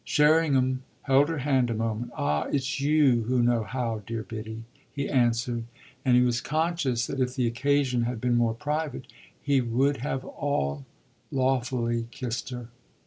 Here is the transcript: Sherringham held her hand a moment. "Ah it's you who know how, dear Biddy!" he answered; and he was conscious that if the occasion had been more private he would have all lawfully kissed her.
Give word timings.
Sherringham 0.03 0.81
held 1.03 1.29
her 1.29 1.37
hand 1.37 1.69
a 1.69 1.75
moment. 1.75 2.11
"Ah 2.17 2.45
it's 2.51 2.79
you 2.81 3.21
who 3.27 3.43
know 3.43 3.61
how, 3.63 4.01
dear 4.07 4.23
Biddy!" 4.23 4.63
he 4.91 5.07
answered; 5.07 5.65
and 6.03 6.15
he 6.15 6.23
was 6.23 6.41
conscious 6.41 7.05
that 7.05 7.19
if 7.21 7.35
the 7.35 7.45
occasion 7.45 8.01
had 8.05 8.19
been 8.19 8.33
more 8.33 8.55
private 8.55 9.05
he 9.39 9.61
would 9.61 9.97
have 9.97 10.25
all 10.25 10.87
lawfully 11.31 12.07
kissed 12.09 12.49
her. 12.49 12.69